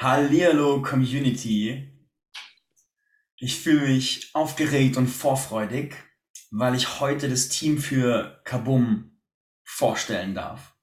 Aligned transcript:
Hallihallo 0.00 0.80
Community. 0.80 1.92
Ich 3.36 3.58
fühle 3.58 3.88
mich 3.88 4.30
aufgeregt 4.32 4.96
und 4.96 5.08
vorfreudig, 5.08 5.96
weil 6.52 6.76
ich 6.76 7.00
heute 7.00 7.28
das 7.28 7.48
Team 7.48 7.78
für 7.78 8.40
Kaboom 8.44 9.18
vorstellen 9.64 10.36
darf. 10.36 10.76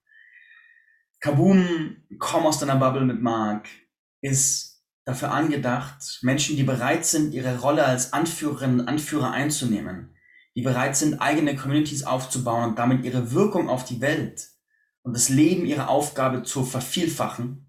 Kaboom, 1.22 1.96
komm 2.20 2.46
aus 2.46 2.60
deiner 2.60 2.76
Bubble 2.76 3.06
mit 3.06 3.22
Mark, 3.22 3.70
ist 4.20 4.84
dafür 5.06 5.32
angedacht, 5.32 6.20
Menschen, 6.22 6.58
die 6.58 6.64
bereit 6.64 7.06
sind, 7.06 7.34
ihre 7.34 7.62
Rolle 7.62 7.86
als 7.86 8.12
Anführerin 8.12 8.82
und 8.82 8.88
Anführer 8.90 9.32
einzunehmen, 9.32 10.14
die 10.58 10.62
bereit 10.62 10.98
sind, 10.98 11.22
eigene 11.22 11.56
Communities 11.56 12.04
aufzubauen 12.04 12.72
und 12.72 12.80
damit 12.80 13.06
ihre 13.06 13.32
Wirkung 13.32 13.70
auf 13.70 13.86
die 13.86 14.02
Welt 14.02 14.50
und 15.04 15.14
das 15.14 15.30
Leben 15.30 15.66
ihrer 15.66 15.88
Aufgabe 15.88 16.44
zu 16.44 16.66
vervielfachen 16.66 17.65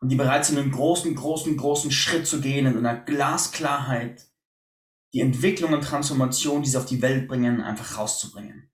und 0.00 0.10
die 0.10 0.16
bereit 0.16 0.44
sind, 0.44 0.58
einen 0.58 0.72
großen, 0.72 1.14
großen, 1.14 1.56
großen 1.56 1.90
Schritt 1.90 2.26
zu 2.26 2.40
gehen 2.40 2.66
in 2.66 2.76
einer 2.76 2.96
Glasklarheit, 2.96 4.26
die 5.12 5.20
Entwicklung 5.20 5.72
und 5.72 5.82
Transformation, 5.82 6.62
die 6.62 6.68
sie 6.68 6.76
auf 6.76 6.86
die 6.86 7.02
Welt 7.02 7.28
bringen, 7.28 7.60
einfach 7.60 7.98
rauszubringen. 7.98 8.70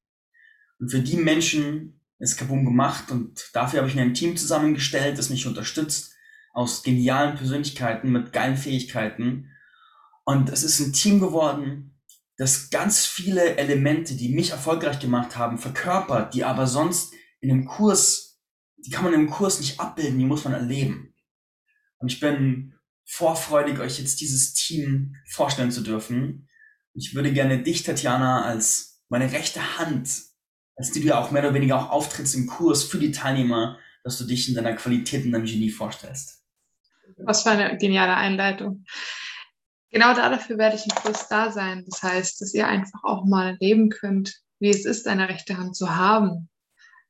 Und 0.79 0.91
für 0.91 1.01
die 1.01 1.17
Menschen 1.17 2.01
ist 2.19 2.37
Kaboom 2.37 2.65
gemacht 2.65 3.11
und 3.11 3.51
dafür 3.53 3.81
habe 3.81 3.89
ich 3.89 3.95
mir 3.95 4.03
ein 4.03 4.15
Team 4.15 4.37
zusammengestellt, 4.37 5.19
das 5.19 5.31
mich 5.31 5.47
unterstützt, 5.47 6.15
aus 6.53 6.83
genialen 6.83 7.37
Persönlichkeiten 7.37 8.11
mit 8.11 8.33
geilen 8.33 8.57
Fähigkeiten. 8.57 9.51
Und 10.25 10.51
es 10.51 10.63
ist 10.63 10.81
ein 10.81 10.93
Team 10.93 11.21
geworden, 11.21 12.01
das 12.37 12.71
ganz 12.71 13.07
viele 13.07 13.57
Elemente, 13.57 14.15
die 14.15 14.29
mich 14.29 14.51
erfolgreich 14.51 14.99
gemacht 14.99 15.37
haben, 15.37 15.59
verkörpert, 15.59 16.35
die 16.35 16.45
aber 16.45 16.67
sonst 16.67 17.13
in 17.41 17.51
einem 17.51 17.67
Kurs, 17.67 18.41
die 18.77 18.91
kann 18.91 19.05
man 19.05 19.15
im 19.15 19.31
Kurs 19.31 19.61
nicht 19.61 19.79
abbilden, 19.81 20.19
die 20.19 20.25
muss 20.25 20.45
man 20.45 20.55
erleben. 20.55 21.12
Und 22.03 22.13
ich 22.13 22.21
bin 22.21 22.75
vorfreudig, 23.07 23.79
euch 23.79 23.99
jetzt 23.99 24.21
dieses 24.21 24.55
Team 24.55 25.15
vorstellen 25.27 25.71
zu 25.71 25.83
dürfen. 25.83 26.49
Ich 26.95 27.15
würde 27.15 27.33
gerne 27.33 27.63
dich, 27.63 27.85
Tatjana, 27.85 28.43
als 28.45 29.03
meine 29.09 29.31
rechte 29.33 29.79
Hand, 29.79 30.11
als 30.77 30.91
die 30.91 31.01
du 31.01 31.09
ja 31.09 31.21
auch 31.21 31.31
mehr 31.31 31.43
oder 31.43 31.55
weniger 31.55 31.79
auch 31.79 31.91
auftrittst 31.91 32.35
im 32.35 32.49
Kurs 32.49 32.83
für 32.83 32.99
die 32.99 33.13
Teilnehmer, 33.13 33.79
dass 34.03 34.19
du 34.19 34.25
dich 34.25 34.49
in 34.49 34.55
deiner 34.55 34.75
Qualität 34.75 35.25
und 35.25 35.33
deinem 35.33 35.45
Genie 35.45 35.71
vorstellst. 35.71 36.43
Was 37.19 37.45
für 37.45 37.51
eine 37.51 37.79
geniale 37.79 38.17
Einleitung. 38.17 38.85
Genau 39.91 40.15
dafür 40.15 40.59
werde 40.59 40.77
ich 40.77 40.85
im 40.85 40.95
Kurs 40.95 41.29
da 41.29 41.53
sein. 41.53 41.85
Das 41.89 42.03
heißt, 42.03 42.41
dass 42.41 42.55
ihr 42.55 42.67
einfach 42.67 43.05
auch 43.05 43.25
mal 43.27 43.51
erleben 43.51 43.91
könnt, 43.91 44.41
wie 44.59 44.71
es 44.71 44.87
ist, 44.87 45.07
eine 45.07 45.29
rechte 45.29 45.57
Hand 45.59 45.77
zu 45.77 45.95
haben, 45.95 46.49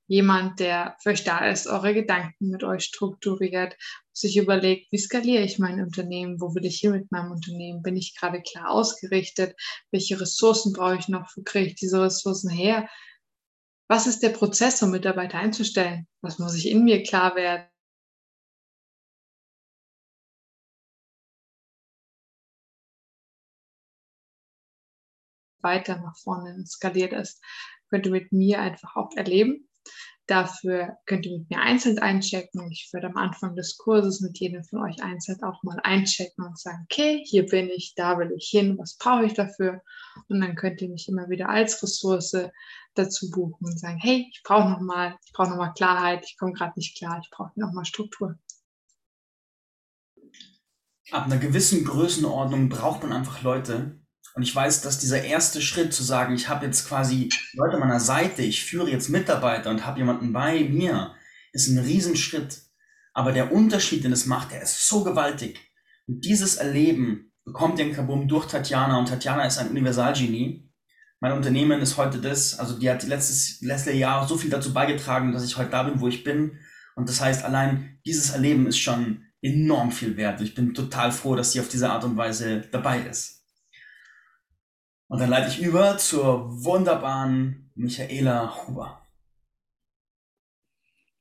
jemand, 0.06 0.60
der 0.60 0.96
für 1.02 1.10
euch 1.10 1.24
da 1.24 1.46
ist, 1.46 1.66
eure 1.66 1.94
Gedanken 1.94 2.50
mit 2.50 2.64
euch 2.64 2.84
strukturiert, 2.84 3.76
sich 4.12 4.36
überlegt, 4.36 4.92
wie 4.92 4.98
skaliere 4.98 5.42
ich 5.42 5.58
mein 5.58 5.80
Unternehmen, 5.80 6.40
wo 6.40 6.54
will 6.54 6.64
ich 6.66 6.80
hin 6.80 6.92
mit 6.92 7.10
meinem 7.10 7.32
Unternehmen, 7.32 7.82
bin 7.82 7.96
ich 7.96 8.16
gerade 8.18 8.42
klar 8.42 8.70
ausgerichtet, 8.70 9.56
welche 9.90 10.20
Ressourcen 10.20 10.72
brauche 10.72 10.96
ich 10.96 11.08
noch, 11.08 11.30
wo 11.36 11.42
kriege 11.42 11.68
ich 11.68 11.74
diese 11.76 12.02
Ressourcen 12.02 12.50
her, 12.50 12.88
was 13.88 14.06
ist 14.06 14.22
der 14.22 14.30
Prozess, 14.30 14.82
um 14.82 14.90
Mitarbeiter 14.90 15.38
einzustellen, 15.38 16.06
was 16.22 16.38
muss 16.38 16.54
ich 16.54 16.68
in 16.68 16.84
mir 16.84 17.02
klar 17.02 17.36
werden. 17.36 17.66
weiter 25.62 25.96
nach 25.98 26.16
vorne 26.16 26.64
skaliert 26.66 27.12
ist, 27.12 27.40
könnt 27.88 28.06
ihr 28.06 28.12
mit 28.12 28.32
mir 28.32 28.60
einfach 28.60 28.96
auch 28.96 29.10
erleben. 29.16 29.68
Dafür 30.26 30.96
könnt 31.06 31.26
ihr 31.26 31.36
mit 31.36 31.50
mir 31.50 31.60
einzeln 31.60 31.98
einchecken. 31.98 32.70
Ich 32.70 32.88
würde 32.92 33.08
am 33.08 33.16
Anfang 33.16 33.56
des 33.56 33.76
Kurses 33.76 34.20
mit 34.20 34.38
jedem 34.38 34.62
von 34.64 34.80
euch 34.82 35.02
einzeln 35.02 35.42
auch 35.42 35.62
mal 35.64 35.80
einchecken 35.82 36.44
und 36.44 36.58
sagen, 36.58 36.86
okay, 36.90 37.22
hier 37.26 37.44
bin 37.44 37.68
ich, 37.68 37.94
da 37.96 38.18
will 38.18 38.32
ich 38.36 38.48
hin, 38.48 38.78
was 38.78 38.96
brauche 38.96 39.24
ich 39.24 39.34
dafür? 39.34 39.82
Und 40.28 40.40
dann 40.40 40.54
könnt 40.54 40.80
ihr 40.80 40.88
mich 40.88 41.08
immer 41.08 41.28
wieder 41.28 41.48
als 41.48 41.82
Ressource 41.82 42.36
dazu 42.94 43.30
buchen 43.30 43.66
und 43.66 43.78
sagen, 43.78 43.98
hey, 43.98 44.28
ich 44.32 44.42
brauche 44.44 44.70
noch 44.70 44.80
mal, 44.80 45.18
ich 45.24 45.32
brauche 45.32 45.50
noch 45.50 45.56
mal 45.56 45.72
Klarheit, 45.72 46.24
ich 46.24 46.36
komme 46.38 46.52
gerade 46.52 46.74
nicht 46.76 46.96
klar, 46.96 47.20
ich 47.22 47.30
brauche 47.30 47.52
noch 47.56 47.72
mal 47.72 47.84
Struktur. 47.84 48.38
Ab 51.10 51.26
einer 51.26 51.38
gewissen 51.38 51.84
Größenordnung 51.84 52.68
braucht 52.68 53.02
man 53.02 53.12
einfach 53.12 53.42
Leute, 53.42 54.01
und 54.34 54.42
ich 54.42 54.54
weiß, 54.54 54.80
dass 54.80 54.98
dieser 54.98 55.22
erste 55.22 55.60
Schritt 55.60 55.92
zu 55.92 56.02
sagen, 56.02 56.34
ich 56.34 56.48
habe 56.48 56.64
jetzt 56.64 56.88
quasi 56.88 57.28
Leute 57.52 57.74
an 57.74 57.80
meiner 57.80 58.00
Seite, 58.00 58.42
ich 58.42 58.64
führe 58.64 58.90
jetzt 58.90 59.10
Mitarbeiter 59.10 59.70
und 59.70 59.84
habe 59.84 59.98
jemanden 59.98 60.32
bei 60.32 60.64
mir, 60.64 61.14
ist 61.52 61.68
ein 61.68 61.78
Riesenschritt. 61.78 62.62
Aber 63.12 63.32
der 63.32 63.52
Unterschied, 63.52 64.04
den 64.04 64.12
es 64.12 64.24
macht, 64.24 64.52
der 64.52 64.62
ist 64.62 64.88
so 64.88 65.04
gewaltig. 65.04 65.60
Und 66.06 66.24
dieses 66.24 66.56
Erleben 66.56 67.32
bekommt 67.44 67.78
den 67.78 67.92
Kabum 67.92 68.26
durch 68.26 68.46
Tatjana 68.46 68.98
und 68.98 69.08
Tatjana 69.08 69.44
ist 69.44 69.58
ein 69.58 69.68
Universalgenie. 69.68 70.70
Mein 71.20 71.32
Unternehmen 71.32 71.80
ist 71.80 71.98
heute 71.98 72.18
das, 72.18 72.58
also 72.58 72.78
die 72.78 72.90
hat 72.90 73.02
letztes, 73.02 73.60
letzte 73.60 73.92
Jahr 73.92 74.26
so 74.26 74.38
viel 74.38 74.50
dazu 74.50 74.72
beigetragen, 74.72 75.32
dass 75.32 75.44
ich 75.44 75.56
heute 75.58 75.70
da 75.70 75.82
bin, 75.82 76.00
wo 76.00 76.08
ich 76.08 76.24
bin. 76.24 76.58
Und 76.96 77.08
das 77.08 77.20
heißt, 77.20 77.44
allein 77.44 77.98
dieses 78.06 78.30
Erleben 78.30 78.66
ist 78.66 78.78
schon 78.78 79.24
enorm 79.42 79.92
viel 79.92 80.16
wert. 80.16 80.40
Ich 80.40 80.54
bin 80.54 80.72
total 80.72 81.12
froh, 81.12 81.36
dass 81.36 81.52
sie 81.52 81.60
auf 81.60 81.68
diese 81.68 81.90
Art 81.90 82.04
und 82.04 82.16
Weise 82.16 82.62
dabei 82.72 83.00
ist. 83.02 83.41
Und 85.12 85.20
dann 85.20 85.28
leite 85.28 85.48
ich 85.48 85.60
über 85.60 85.98
zur 85.98 86.64
wunderbaren 86.64 87.70
Michaela 87.74 88.66
Huber. 88.66 89.06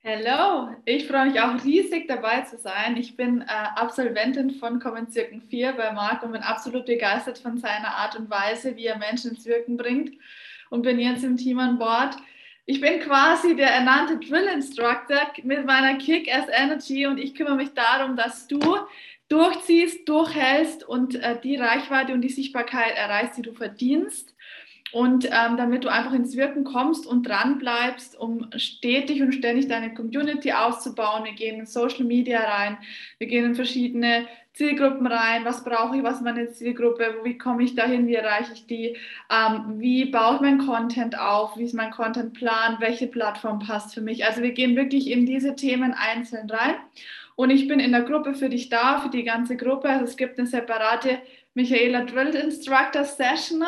Hallo, 0.02 0.69
ich 0.85 1.07
freue 1.07 1.25
mich 1.25 1.41
auch 1.41 1.62
riesig 1.62 2.07
dabei 2.07 2.40
zu 2.44 2.57
sein. 2.57 2.96
Ich 2.96 3.18
bin 3.18 3.41
äh, 3.41 3.46
Absolventin 3.75 4.52
von 4.52 4.79
Common 4.79 5.13
Wirken 5.13 5.41
4 5.41 5.74
bei 5.74 5.91
Marc 5.91 6.24
und 6.24 6.31
bin 6.31 6.41
absolut 6.41 6.85
begeistert 6.85 7.40
von 7.40 7.57
seiner 7.57 7.90
Art 7.90 8.16
und 8.16 8.29
Weise, 8.29 8.78
wie 8.78 8.85
er 8.85 8.97
Menschen 8.97 9.31
ins 9.31 9.46
Wirken 9.46 9.75
bringt 9.75 10.13
und 10.69 10.84
bin 10.84 10.97
jetzt 10.97 11.25
im 11.25 11.35
Team 11.35 11.59
an 11.59 11.78
Bord. 11.78 12.16
Ich 12.66 12.79
bin 12.79 13.02
quasi 13.02 13.58
der 13.58 13.72
ernannte 13.72 14.19
Drill 14.19 14.47
Instructor 14.53 15.34
mit 15.44 15.66
meiner 15.66 15.97
Kick-Ass 15.97 16.47
Energy 16.50 17.08
und 17.08 17.18
ich 17.18 17.35
kümmere 17.35 17.58
mich 17.58 17.73
darum, 17.73 18.16
dass 18.16 18.47
du 18.47 18.62
durchziehst, 19.31 20.08
durchhältst 20.09 20.88
und 20.88 21.16
äh, 21.16 21.40
die 21.42 21.56
Reichweite 21.56 22.14
und 22.14 22.22
die 22.22 22.30
Sichtbarkeit 22.30 22.96
erreichst, 22.96 23.38
die 23.38 23.44
du 23.44 23.53
verdienst. 23.53 24.36
Und 24.94 25.25
ähm, 25.28 25.56
damit 25.56 25.86
du 25.86 25.88
einfach 25.90 26.12
ins 26.12 26.36
Wirken 26.36 26.66
kommst 26.66 27.08
und 27.08 27.25
dran 27.25 27.59
bleibst, 27.59 28.20
um 28.20 28.50
stetig 28.58 29.22
und 29.22 29.31
ständig 29.31 29.70
deine 29.70 29.94
Community 29.94 30.52
auszubauen. 30.52 31.24
Wir 31.24 31.31
gehen 31.31 31.62
in 31.62 31.66
Social 31.66 32.03
Media 32.03 32.41
rein, 32.41 32.78
wir 33.18 33.28
gehen 33.28 33.46
in 33.46 33.56
verschiedene 33.56 34.28
Zielgruppen 34.52 35.08
rein. 35.08 35.46
Was 35.46 35.64
brauche 35.64 35.96
ich, 35.96 36.03
was 36.03 36.18
ist 36.18 36.24
meine 36.24 36.50
Zielgruppe? 36.50 37.20
Wie 37.24 37.38
komme 37.38 37.64
ich 37.64 37.74
dahin? 37.74 38.06
Wie 38.08 38.16
erreiche 38.16 38.52
ich 38.52 38.68
die? 38.68 38.97
Ähm, 39.31 39.80
wie 39.80 40.06
baue 40.06 40.36
ich 40.36 40.41
meinen 40.41 40.66
Content 40.66 41.18
auf? 41.18 41.58
Wie 41.58 41.64
ist 41.64 41.74
mein 41.74 41.91
Contentplan? 41.91 42.75
Welche 42.80 43.08
Plattform 43.08 43.59
passt 43.59 43.94
für 43.94 44.02
mich? 44.02 44.25
Also 44.25 44.41
wir 44.41 44.52
gehen 44.52 44.75
wirklich 44.75 45.09
in 45.09 45.25
diese 45.25 45.56
Themen 45.56 45.94
einzeln 45.94 46.50
rein. 46.50 46.75
Und 47.36 47.50
ich 47.50 47.68
bin 47.68 47.80
in 47.80 47.92
der 47.92 48.03
Gruppe 48.03 48.34
für 48.34 48.50
dich 48.50 48.69
da, 48.69 49.00
für 49.00 49.09
die 49.09 49.24
ganze 49.24 49.58
Gruppe. 49.58 49.90
Also 49.90 50.06
es 50.06 50.18
gibt 50.18 50.38
eine 50.38 50.47
separate 50.47 51.19
Michaela 51.53 52.06
Drill 52.06 52.36
Instructor 52.36 53.03
Session 53.03 53.64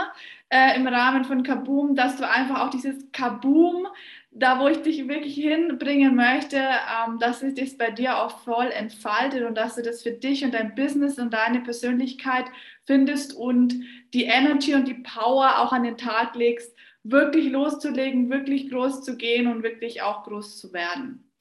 äh, 0.50 0.75
im 0.75 0.88
Rahmen 0.88 1.25
von 1.25 1.44
Kaboom, 1.44 1.96
dass 1.96 2.18
du 2.18 2.29
einfach 2.29 2.62
auch 2.62 2.69
dieses 2.69 3.12
Kaboom, 3.12 3.88
da 4.31 4.59
wo 4.59 4.68
ich 4.68 4.81
dich 4.81 5.07
wirklich 5.07 5.35
hinbringen 5.35 6.16
möchte, 6.16 6.57
ähm, 6.57 7.19
dass 7.19 7.40
sich 7.40 7.56
das 7.56 7.78
bei 7.78 7.91
dir 7.91 8.18
auch 8.19 8.40
voll 8.40 8.68
entfaltet 8.68 9.44
und 9.44 9.57
dass 9.57 9.75
du 9.75 9.81
das 9.81 10.03
für 10.03 10.12
dich 10.12 10.46
und 10.46 10.53
dein 10.53 10.75
Business 10.75 11.19
und 11.19 11.34
deine 11.34 11.62
Persönlichkeit 11.62 12.46
findest 12.85 13.34
und 13.34 13.75
die 14.13 14.25
Energy 14.25 14.75
und 14.75 14.88
die 14.88 14.96
Power 14.96 15.59
auch 15.59 15.72
an 15.73 15.84
den 15.84 15.97
Tag 15.97 16.35
legst, 16.35 16.75
wirklich 17.03 17.52
loszulegen, 17.52 18.29
wirklich 18.29 18.69
groß 18.69 19.03
zu 19.03 19.18
gehen 19.18 19.47
und 19.47 19.63
wirklich 19.63 20.02
auch 20.02 20.23
groß 20.23 20.57
zu 20.59 20.72
werden. 20.72 21.33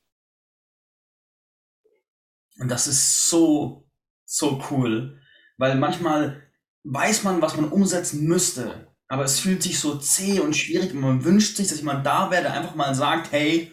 Und 2.58 2.68
das 2.68 2.86
ist 2.86 3.28
so, 3.28 3.88
so 4.24 4.62
cool, 4.70 5.20
weil 5.58 5.76
manchmal 5.76 6.42
weiß 6.84 7.22
man, 7.22 7.40
was 7.40 7.56
man 7.56 7.70
umsetzen 7.70 8.24
müsste, 8.24 8.88
aber 9.08 9.24
es 9.24 9.40
fühlt 9.40 9.62
sich 9.62 9.78
so 9.78 9.96
zäh 9.98 10.40
und 10.40 10.56
schwierig 10.56 10.92
und 10.94 11.00
man 11.00 11.24
wünscht 11.24 11.56
sich, 11.56 11.68
dass 11.68 11.78
jemand 11.78 12.04
da 12.06 12.30
wäre, 12.30 12.42
der 12.42 12.54
einfach 12.54 12.74
mal 12.74 12.94
sagt, 12.94 13.32
hey, 13.32 13.72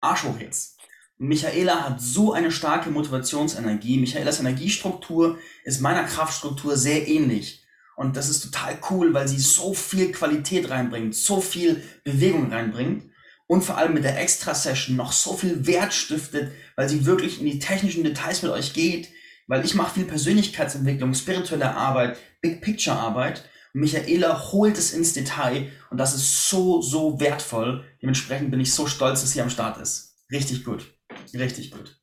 Arsch 0.00 0.24
hoch 0.24 0.38
jetzt. 0.38 0.78
Und 1.18 1.28
Michaela 1.28 1.84
hat 1.84 2.00
so 2.00 2.32
eine 2.32 2.50
starke 2.50 2.90
Motivationsenergie. 2.90 3.98
Michaelas 3.98 4.40
Energiestruktur 4.40 5.38
ist 5.64 5.80
meiner 5.80 6.04
Kraftstruktur 6.04 6.76
sehr 6.76 7.08
ähnlich. 7.08 7.64
Und 7.96 8.16
das 8.16 8.28
ist 8.28 8.40
total 8.40 8.78
cool, 8.90 9.14
weil 9.14 9.28
sie 9.28 9.38
so 9.38 9.72
viel 9.72 10.12
Qualität 10.12 10.68
reinbringt, 10.68 11.14
so 11.14 11.40
viel 11.40 11.82
Bewegung 12.02 12.52
reinbringt 12.52 13.04
und 13.46 13.62
vor 13.62 13.76
allem 13.76 13.94
mit 13.94 14.04
der 14.04 14.20
Extra-Session 14.20 14.96
noch 14.96 15.12
so 15.12 15.36
viel 15.36 15.66
Wert 15.66 15.92
stiftet, 15.92 16.52
weil 16.76 16.88
sie 16.88 17.06
wirklich 17.06 17.40
in 17.40 17.46
die 17.46 17.58
technischen 17.58 18.04
Details 18.04 18.42
mit 18.42 18.52
euch 18.52 18.72
geht, 18.72 19.08
weil 19.46 19.64
ich 19.64 19.74
mache 19.74 19.94
viel 19.94 20.04
Persönlichkeitsentwicklung, 20.04 21.14
spirituelle 21.14 21.74
Arbeit, 21.74 22.18
Big 22.40 22.62
Picture 22.62 22.96
Arbeit. 22.96 23.48
Und 23.74 23.80
Michaela 23.80 24.52
holt 24.52 24.78
es 24.78 24.92
ins 24.92 25.12
Detail 25.12 25.70
und 25.90 25.98
das 25.98 26.14
ist 26.14 26.48
so, 26.48 26.80
so 26.80 27.20
wertvoll. 27.20 27.84
Dementsprechend 28.00 28.50
bin 28.50 28.60
ich 28.60 28.72
so 28.72 28.86
stolz, 28.86 29.20
dass 29.20 29.32
sie 29.32 29.42
am 29.42 29.50
Start 29.50 29.78
ist. 29.78 30.16
Richtig 30.30 30.64
gut. 30.64 30.98
Richtig 31.34 31.70
gut. 31.70 32.00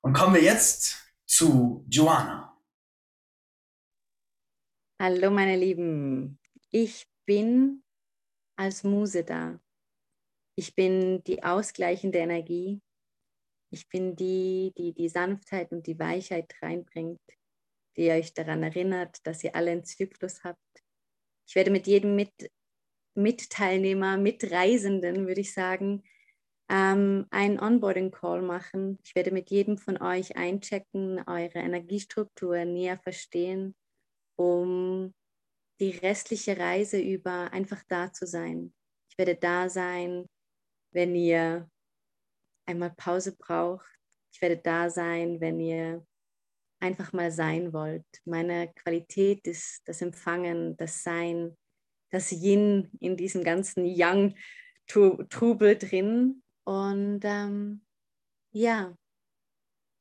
Und 0.00 0.12
kommen 0.14 0.34
wir 0.34 0.42
jetzt 0.42 0.96
zu 1.26 1.84
Joanna. 1.88 2.56
Hallo 5.00 5.30
meine 5.30 5.56
Lieben, 5.56 6.40
ich 6.70 7.06
bin 7.24 7.84
als 8.56 8.82
Muse 8.82 9.22
da. 9.22 9.60
Ich 10.58 10.74
bin 10.74 11.22
die 11.22 11.44
ausgleichende 11.44 12.18
Energie. 12.18 12.80
Ich 13.70 13.88
bin 13.88 14.16
die, 14.16 14.72
die 14.76 14.92
die 14.92 15.08
Sanftheit 15.08 15.70
und 15.70 15.86
die 15.86 16.00
Weichheit 16.00 16.52
reinbringt, 16.60 17.20
die 17.96 18.10
euch 18.10 18.34
daran 18.34 18.64
erinnert, 18.64 19.24
dass 19.24 19.44
ihr 19.44 19.54
alle 19.54 19.70
einen 19.70 19.84
Zyklus 19.84 20.42
habt. 20.42 20.58
Ich 21.46 21.54
werde 21.54 21.70
mit 21.70 21.86
jedem 21.86 22.16
mit, 22.16 22.32
Mitteilnehmer, 23.14 24.16
Mitreisenden, 24.16 25.28
würde 25.28 25.42
ich 25.42 25.54
sagen, 25.54 26.02
ähm, 26.68 27.28
einen 27.30 27.60
Onboarding-Call 27.60 28.42
machen. 28.42 28.98
Ich 29.04 29.14
werde 29.14 29.30
mit 29.30 29.50
jedem 29.50 29.78
von 29.78 30.02
euch 30.02 30.36
einchecken, 30.36 31.22
eure 31.28 31.60
Energiestruktur 31.60 32.64
näher 32.64 32.98
verstehen, 32.98 33.76
um 34.36 35.14
die 35.78 35.90
restliche 35.90 36.58
Reise 36.58 37.00
über 37.00 37.52
einfach 37.52 37.84
da 37.86 38.12
zu 38.12 38.26
sein. 38.26 38.74
Ich 39.08 39.16
werde 39.18 39.36
da 39.36 39.68
sein, 39.68 40.26
wenn 40.92 41.14
ihr 41.14 41.68
einmal 42.66 42.90
Pause 42.90 43.36
braucht. 43.36 43.88
Ich 44.32 44.40
werde 44.42 44.58
da 44.58 44.90
sein, 44.90 45.40
wenn 45.40 45.60
ihr 45.60 46.06
einfach 46.80 47.12
mal 47.12 47.30
sein 47.30 47.72
wollt. 47.72 48.06
Meine 48.24 48.72
Qualität 48.74 49.46
ist 49.46 49.82
das 49.86 50.02
Empfangen, 50.02 50.76
das 50.76 51.02
Sein, 51.02 51.56
das 52.10 52.30
Yin 52.32 52.90
in 53.00 53.16
diesem 53.16 53.42
ganzen 53.42 53.84
Yang-Trubel 53.84 55.76
drin. 55.78 56.42
Und 56.64 57.20
ähm, 57.24 57.84
ja, 58.52 58.94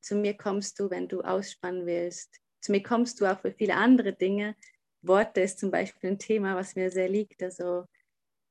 zu 0.02 0.16
mir 0.16 0.36
kommst 0.36 0.80
du, 0.80 0.90
wenn 0.90 1.08
du 1.08 1.22
ausspannen 1.22 1.86
willst. 1.86 2.40
Zu 2.62 2.72
mir 2.72 2.84
kommst 2.84 3.20
du 3.20 3.26
auch 3.26 3.40
für 3.40 3.52
viele 3.52 3.76
andere 3.76 4.14
Dinge. 4.14 4.56
Worte 5.02 5.42
ist 5.42 5.60
zum 5.60 5.72
Beispiel 5.72 6.12
ein 6.12 6.20
Thema, 6.20 6.56
was 6.56 6.76
mir 6.76 6.92
sehr 6.92 7.10
liegt, 7.10 7.42
also 7.44 7.86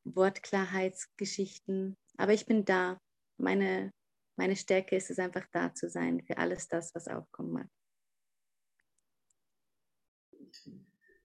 Wortklarheitsgeschichten. 0.04 1.96
Aber 2.16 2.32
ich 2.32 2.46
bin 2.46 2.64
da. 2.64 3.00
Meine, 3.38 3.92
meine 4.36 4.56
Stärke 4.56 4.96
ist 4.96 5.10
es 5.10 5.18
einfach 5.18 5.44
da 5.52 5.74
zu 5.74 5.88
sein 5.88 6.22
für 6.26 6.38
alles 6.38 6.68
das, 6.68 6.94
was 6.94 7.08
aufkommen 7.08 7.52
mag. 7.52 7.68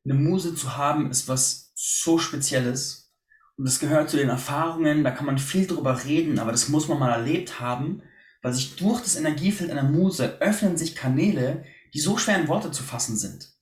Eine 0.03 0.15
Muse 0.15 0.55
zu 0.55 0.75
haben, 0.77 1.11
ist 1.11 1.27
was 1.27 1.71
so 1.75 2.17
Spezielles. 2.17 3.13
Und 3.55 3.65
das 3.65 3.79
gehört 3.79 4.09
zu 4.09 4.17
den 4.17 4.29
Erfahrungen, 4.29 5.03
da 5.03 5.11
kann 5.11 5.25
man 5.25 5.37
viel 5.37 5.67
drüber 5.67 6.03
reden, 6.03 6.39
aber 6.39 6.51
das 6.51 6.69
muss 6.69 6.87
man 6.87 6.99
mal 6.99 7.11
erlebt 7.11 7.59
haben, 7.59 8.01
weil 8.41 8.53
sich 8.53 8.75
durch 8.75 9.01
das 9.01 9.15
Energiefeld 9.15 9.69
einer 9.69 9.83
Muse 9.83 10.41
öffnen 10.41 10.77
sich 10.77 10.95
Kanäle, 10.95 11.63
die 11.93 11.99
so 11.99 12.17
schwer 12.17 12.39
in 12.39 12.47
Worte 12.47 12.71
zu 12.71 12.81
fassen 12.81 13.15
sind. 13.17 13.53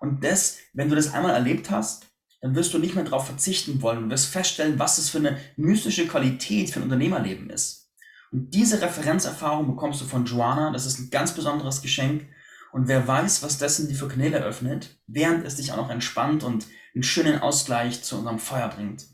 Und 0.00 0.24
das, 0.24 0.58
wenn 0.72 0.88
du 0.88 0.96
das 0.96 1.12
einmal 1.12 1.34
erlebt 1.34 1.70
hast, 1.70 2.13
dann 2.44 2.56
wirst 2.56 2.74
du 2.74 2.78
nicht 2.78 2.94
mehr 2.94 3.04
darauf 3.04 3.24
verzichten 3.24 3.80
wollen 3.80 4.04
und 4.04 4.10
wirst 4.10 4.26
feststellen, 4.26 4.78
was 4.78 4.96
das 4.96 5.08
für 5.08 5.16
eine 5.16 5.38
mystische 5.56 6.06
Qualität 6.06 6.68
für 6.68 6.78
ein 6.78 6.82
Unternehmerleben 6.82 7.48
ist. 7.48 7.90
Und 8.32 8.52
diese 8.52 8.82
Referenzerfahrung 8.82 9.66
bekommst 9.66 10.02
du 10.02 10.04
von 10.04 10.26
Joanna, 10.26 10.70
das 10.70 10.84
ist 10.84 10.98
ein 10.98 11.08
ganz 11.08 11.32
besonderes 11.32 11.80
Geschenk. 11.80 12.28
Und 12.70 12.86
wer 12.86 13.08
weiß, 13.08 13.42
was 13.42 13.56
dessen 13.56 13.88
die 13.88 13.94
für 13.94 14.08
Kanäle 14.08 14.44
öffnet, 14.44 14.98
während 15.06 15.46
es 15.46 15.56
dich 15.56 15.72
auch 15.72 15.78
noch 15.78 15.88
entspannt 15.88 16.44
und 16.44 16.66
einen 16.94 17.02
schönen 17.02 17.38
Ausgleich 17.38 18.02
zu 18.02 18.18
unserem 18.18 18.38
Feuer 18.38 18.68
bringt. 18.68 19.06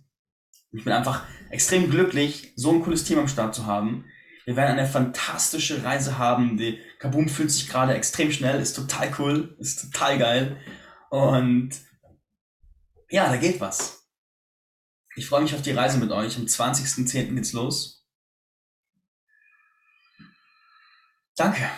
Ich 0.73 0.83
bin 0.83 0.93
einfach 0.93 1.23
extrem 1.51 1.89
glücklich, 1.89 2.53
so 2.57 2.73
ein 2.73 2.83
cooles 2.83 3.05
Team 3.05 3.21
am 3.21 3.29
Start 3.29 3.55
zu 3.55 3.65
haben. 3.65 4.07
Wir 4.45 4.57
werden 4.57 4.77
eine 4.77 4.89
fantastische 4.89 5.85
Reise 5.85 6.19
haben. 6.19 6.57
Die 6.57 6.81
Kaboom 6.99 7.29
fühlt 7.29 7.53
sich 7.53 7.69
gerade 7.69 7.95
extrem 7.95 8.33
schnell, 8.33 8.61
ist 8.61 8.75
total 8.75 9.13
cool, 9.21 9.55
ist 9.61 9.93
total 9.93 10.19
geil. 10.19 10.57
Und 11.11 11.71
ja, 13.11 13.29
da 13.29 13.37
geht 13.37 13.61
was. 13.61 14.07
Ich 15.17 15.27
freue 15.27 15.43
mich 15.43 15.55
auf 15.55 15.63
die 15.63 15.73
Reise 15.73 15.99
mit 15.99 16.11
euch. 16.13 16.37
Am 16.37 16.45
20.10. 16.45 17.35
geht's 17.35 17.53
los. 17.53 18.07
Danke. 21.37 21.71